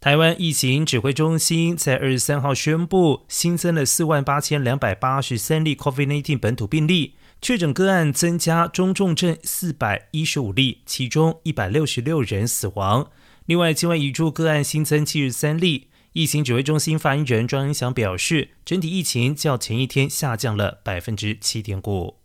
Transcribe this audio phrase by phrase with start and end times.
[0.00, 13.10] 台湾疫情指挥中心在二十三号宣布，新增了四万八千两百八十三例 COVID-19 本土病例，确诊个案增加中重症四百一十五例，其中一百六十六人死亡。
[13.44, 15.88] 另外，境外移住个案新增七十三例。
[16.14, 22.16] 疫情指挥中心发言人庄恩祥表示，整体疫情较前一天下降了百分之七点五。